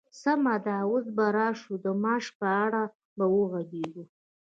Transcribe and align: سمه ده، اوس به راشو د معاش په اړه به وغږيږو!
سمه 0.21 0.55
ده، 0.65 0.77
اوس 0.89 1.05
به 1.15 1.25
راشو 1.37 1.73
د 1.83 1.85
معاش 2.01 2.25
په 2.39 2.47
اړه 2.65 2.83
به 3.17 3.25
وغږيږو! 3.35 4.03